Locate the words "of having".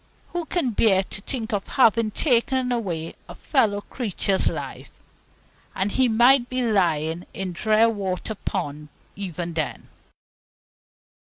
1.53-2.09